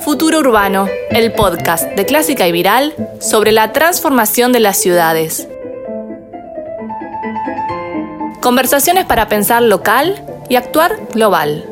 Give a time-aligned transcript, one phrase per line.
[0.00, 5.48] Futuro Urbano, el podcast de Clásica y Viral sobre la transformación de las ciudades.
[8.40, 11.64] Conversaciones para pensar local y actuar global.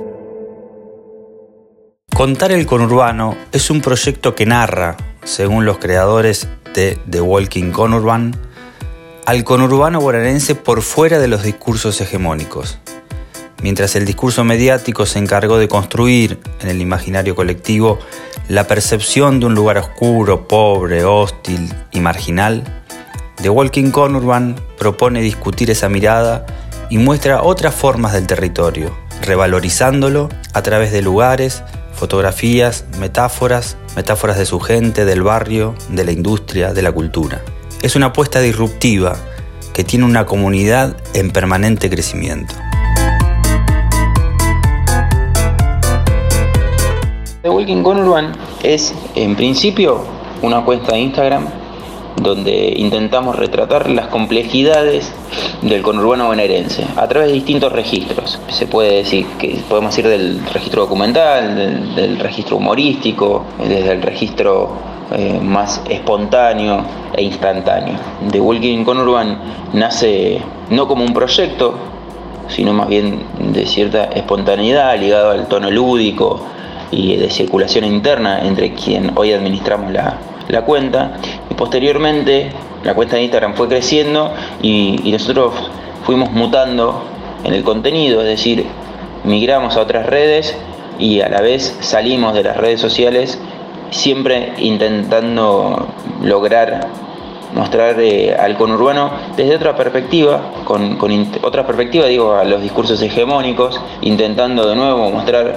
[2.15, 8.37] Contar el conurbano es un proyecto que narra, según los creadores de The Walking Conurban,
[9.25, 12.79] al conurbano bonaerense por fuera de los discursos hegemónicos.
[13.63, 17.99] Mientras el discurso mediático se encargó de construir en el imaginario colectivo
[18.49, 22.63] la percepción de un lugar oscuro, pobre, hostil y marginal,
[23.43, 26.47] The Walking Conurban propone discutir esa mirada
[26.91, 31.63] y muestra otras formas del territorio, revalorizándolo a través de lugares,
[31.93, 37.43] fotografías, metáforas, metáforas de su gente, del barrio, de la industria, de la cultura.
[37.83, 39.17] Es una apuesta disruptiva
[39.73, 42.55] que tiene una comunidad en permanente crecimiento.
[47.47, 48.33] The Walking Conurban
[48.65, 50.01] es en principio
[50.43, 51.47] una cuenta de Instagram
[52.21, 55.13] donde intentamos retratar las complejidades
[55.63, 58.41] del conurbano bonaerense a través de distintos registros.
[58.49, 64.73] Se puede decir que podemos ir del registro documental, del, registro humorístico, desde el registro
[65.13, 66.83] eh, más espontáneo
[67.15, 67.95] e instantáneo.
[68.29, 69.39] The Walking Conurban
[69.73, 71.75] nace no como un proyecto,
[72.49, 76.56] sino más bien de cierta espontaneidad ligado al tono lúdico
[76.91, 81.19] y de circulación interna entre quien hoy administramos la, la cuenta.
[81.51, 82.53] Y posteriormente
[82.85, 85.55] la cuenta de Instagram fue creciendo y, nosotros
[86.05, 87.03] fuimos mutando
[87.45, 88.67] en el contenido, es decir,
[89.25, 90.57] migramos a otras redes
[90.99, 93.41] y a la vez salimos de las redes sociales
[93.91, 95.89] siempre intentando
[96.23, 96.89] lograr
[97.57, 101.11] mostrar eh, al conurbano desde otra perspectiva, con, con
[101.43, 105.57] otra perspectiva digo a los discursos hegemónicos, intentando de nuevo mostrar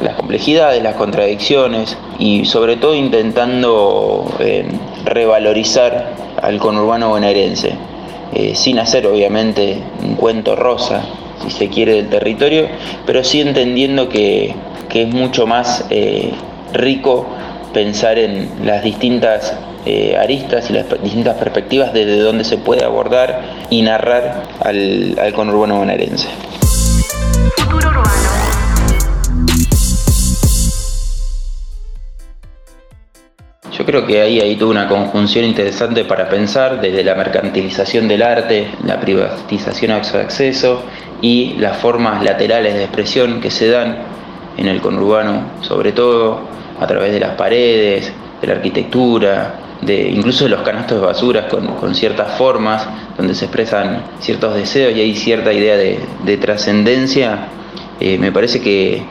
[0.00, 4.64] las complejidades, las contradicciones y sobre todo intentando eh,
[5.04, 7.74] revalorizar al conurbano bonaerense,
[8.32, 11.02] eh, sin hacer obviamente un cuento rosa,
[11.42, 12.68] si se quiere, del territorio,
[13.04, 14.54] pero sí entendiendo que,
[14.92, 15.84] es mucho más
[16.72, 17.24] rico
[17.72, 19.56] pensar en las distintas
[20.18, 25.78] aristas y las distintas perspectivas desde donde se puede abordar y narrar al, al conurbano
[25.78, 26.28] bonaerense.
[33.80, 38.22] Yo creo que ahí hay toda una conjunción interesante para pensar desde la mercantilización del
[38.22, 40.82] arte, la privatización a su acceso
[41.22, 43.96] y las formas laterales de expresión que se dan
[44.58, 46.42] en el conurbano, sobre todo
[46.78, 48.12] a través de las paredes,
[48.42, 52.86] de la arquitectura, de incluso de los canastos de basuras con, ciertas formas
[53.16, 57.48] donde se expresan ciertos deseos y hay cierta idea de, trascendencia,
[57.98, 59.02] eh, me parece que,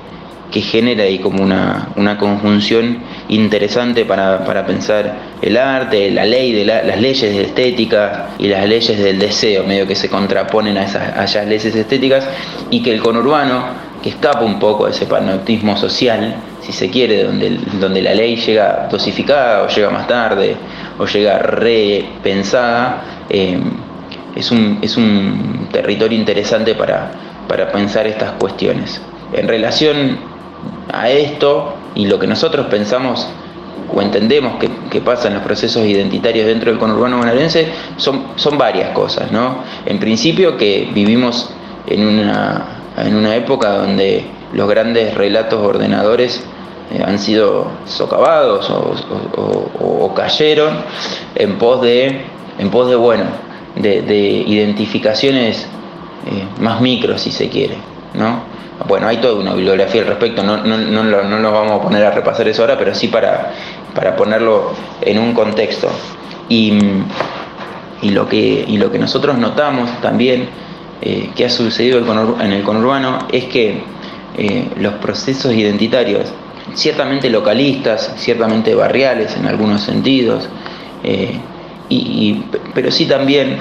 [0.52, 6.52] que genera ahí como una, una conjunción interesante para, para, pensar el arte, la ley
[6.54, 10.84] de las leyes de estética y las leyes del deseo, medio que se contraponen a
[10.84, 12.28] esas, leyes estéticas,
[12.70, 17.24] y que el conurbano, que escapa un poco de ese panoptismo social, si se quiere,
[17.24, 20.56] donde, donde la ley llega dosificada o llega más tarde
[20.98, 23.60] o llega repensada, eh,
[24.36, 27.12] es, un, es un territorio interesante para,
[27.48, 29.02] para pensar estas cuestiones.
[29.34, 30.18] En relación
[30.92, 33.28] a esto y lo que nosotros pensamos
[33.94, 34.58] o entendemos
[34.90, 39.32] que, pasa en los procesos identitarios dentro del conurbano bonaerense son, son varias cosas.
[39.32, 39.64] ¿no?
[39.86, 41.50] En principio que vivimos
[41.88, 46.44] en una, en una época donde los grandes relatos ordenadores
[46.92, 50.74] eh, han sido socavados o, cayeron
[51.36, 52.22] en pos de,
[52.58, 53.26] en pos de bueno,
[53.76, 55.68] de, identificaciones
[56.26, 57.76] eh, más micro si se quiere.
[58.16, 58.42] ¿no?
[58.88, 62.04] Bueno, hay toda una bibliografía al respecto, no, no, no, no nos vamos a poner
[62.04, 63.52] a repasar eso ahora, pero sí para,
[63.94, 64.72] para ponerlo
[65.02, 65.90] en un contexto.
[66.48, 66.74] Y,
[68.02, 70.50] y, lo, que, y lo que nosotros notamos también
[71.02, 72.00] eh, que ha sucedido
[72.42, 73.82] en el conurbano es que
[74.38, 76.34] eh, los procesos identitarios,
[76.74, 80.50] ciertamente localistas, ciertamente barriales en algunos sentidos,
[81.04, 81.40] eh,
[81.88, 82.44] y,
[82.74, 83.58] pero sí también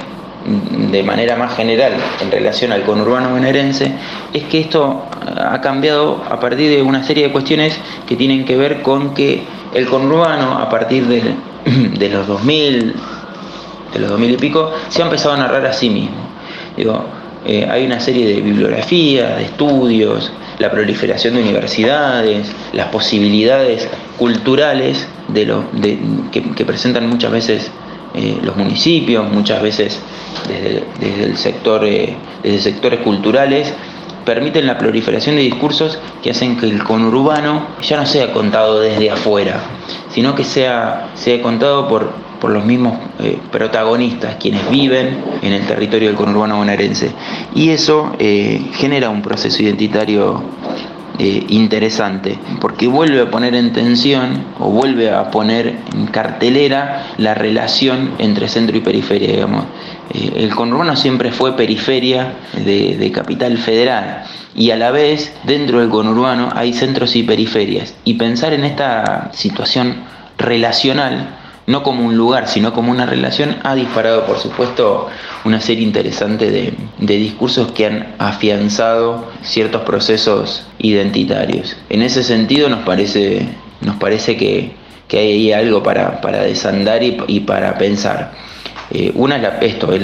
[0.91, 3.93] de manera más general en relación al conurbano bonaerense
[4.33, 5.05] es que esto
[5.37, 9.43] ha cambiado a partir de una serie de cuestiones que tienen que ver con que
[9.75, 11.23] el conurbano a partir de,
[11.99, 12.95] de los 2000
[13.93, 16.17] de los 2000 y pico se ha empezado a narrar a sí mismo.
[16.77, 17.18] Digo
[17.49, 25.09] eh, hay una serie de bibliografías de estudios la proliferación de universidades las posibilidades culturales
[25.35, 27.71] que presentan muchas veces
[28.15, 30.01] eh, los municipios, muchas veces
[30.49, 33.75] desde, el sector, eh, desde sectores culturales,
[34.25, 39.11] permiten la proliferación de discursos que hacen que el conurbano ya no sea contado desde
[39.11, 39.61] afuera,
[40.11, 45.67] sino que sea, sea contado por, por los mismos eh, protagonistas, quienes viven en el
[45.67, 47.13] territorio del conurbano bonaerense.
[47.55, 50.43] Y eso eh, genera un proceso identitario
[51.19, 57.35] eh, interesante, porque vuelve a poner en tensión o vuelve a poner en cartelera la
[57.35, 59.65] relación entre centro y periferia, digamos.
[60.15, 64.25] El conurbano siempre fue periferia de capital federal
[64.59, 67.95] y a la vez dentro del conurbano hay centros y periferias.
[68.05, 69.97] Y pensar en esta situación
[70.37, 71.38] relacional
[71.69, 75.09] no como un lugar, sino como una relación, ha disparado, por supuesto,
[75.45, 81.77] una serie interesante de, discursos que han afianzado ciertos procesos identitarios.
[81.91, 83.47] En ese sentido nos parece,
[83.83, 84.73] nos parece que,
[85.13, 88.33] hay ahí algo para, desandar y, para pensar.
[88.91, 90.03] Eh, una es esto, es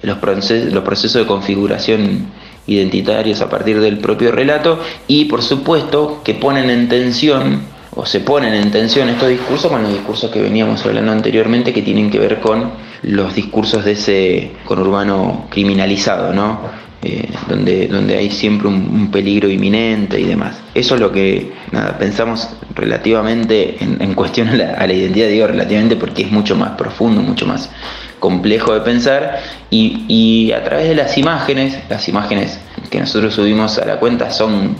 [0.00, 2.28] los, procesos, los procesos de configuración
[2.68, 8.20] identitarios a partir del propio relato y por supuesto que ponen en tensión o se
[8.20, 12.18] ponen en tensión estos discursos con los discursos que veníamos hablando anteriormente que tienen que
[12.18, 16.84] ver con los discursos de ese conurbano criminalizado, ¿no?
[17.02, 20.56] Eh, donde, donde hay siempre un, peligro inminente y demás.
[20.74, 26.22] Eso es lo que nada, pensamos relativamente en, cuestión a la, identidad, digo relativamente porque
[26.22, 27.70] es mucho más profundo, mucho más
[28.18, 29.38] complejo de pensar
[29.68, 32.58] y, y a través de las imágenes, las imágenes
[32.90, 34.74] que nosotros subimos a la cuenta son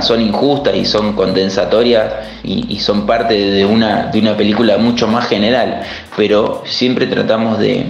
[0.00, 5.28] son injustas y son condensatorias y, son parte de una, de una película mucho más
[5.28, 5.82] general,
[6.16, 7.86] pero siempre tratamos de,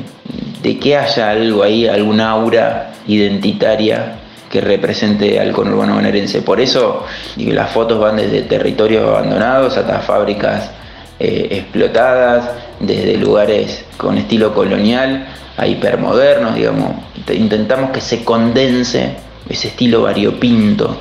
[0.81, 4.17] que haya algo ahí, alguna aura identitaria
[4.50, 6.43] que represente al conurbano bonaerense.
[6.43, 7.05] Por eso
[7.37, 10.70] las fotos van desde territorios abandonados hasta fábricas
[11.19, 12.50] eh, explotadas,
[12.81, 15.26] desde lugares con estilo colonial
[15.56, 16.93] a hipermodernos, digamos.
[17.32, 19.17] Intentamos que se condense
[19.49, 20.97] ese estilo variopinto